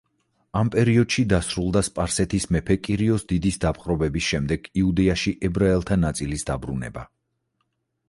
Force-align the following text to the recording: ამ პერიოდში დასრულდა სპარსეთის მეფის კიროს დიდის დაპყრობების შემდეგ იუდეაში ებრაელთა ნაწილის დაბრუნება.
ამ 0.61 0.69
პერიოდში 0.75 1.25
დასრულდა 1.33 1.83
სპარსეთის 1.89 2.49
მეფის 2.57 2.81
კიროს 2.89 3.27
დიდის 3.33 3.61
დაპყრობების 3.67 4.31
შემდეგ 4.33 4.69
იუდეაში 4.85 5.39
ებრაელთა 5.51 6.03
ნაწილის 6.09 6.51
დაბრუნება. 6.53 7.11